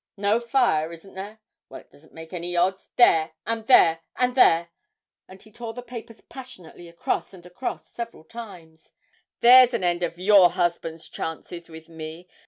[0.17, 1.41] No fire, isn't there?
[1.69, 2.89] Well, it doesn't make any odds.
[2.95, 3.33] There...
[3.45, 3.99] and there...
[4.15, 4.71] and there;'
[5.27, 8.93] and he tore the papers passionately across and across several times.
[9.41, 12.27] 'There's an end of your husband's chances with me.